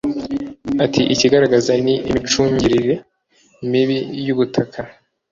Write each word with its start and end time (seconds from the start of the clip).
Ati 0.85 1.01
“Ikigaragara 1.13 1.73
ni 1.85 1.93
imicungirire 2.09 2.93
mibi 3.71 3.97
y’ubutaka 4.25 4.79